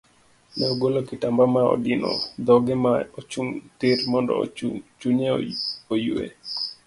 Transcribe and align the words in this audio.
Ne 0.57 0.63
ogolo 0.73 0.99
kitamba 1.07 1.43
ma 1.53 1.61
odino 1.73 2.11
dhoge 2.45 2.75
ma 2.83 2.93
ochung 3.19 3.49
tir 3.79 3.97
mondo 4.11 4.33
chunye 4.99 5.27
oyue. 5.95 6.27